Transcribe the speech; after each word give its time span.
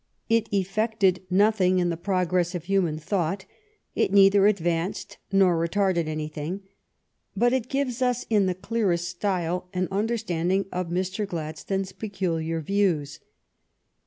It 0.29 0.51
effected 0.51 1.21
nothing 1.29 1.77
in 1.77 1.89
the 1.91 1.95
progress 1.95 2.55
of 2.55 2.63
human 2.63 2.97
thought; 2.97 3.45
it 3.93 4.11
neither 4.11 4.47
advanced 4.47 5.19
nor 5.31 5.55
retarded 5.55 6.07
any 6.07 6.27
thing; 6.27 6.61
but 7.37 7.53
it 7.53 7.69
gives 7.69 8.01
us 8.01 8.25
in 8.27 8.47
the 8.47 8.55
clearest 8.55 9.07
style 9.07 9.69
an 9.75 9.87
understanding 9.91 10.65
of 10.71 10.87
Mr. 10.89 11.27
Gladstone's 11.27 11.91
peculiar 11.91 12.61
views. 12.61 13.19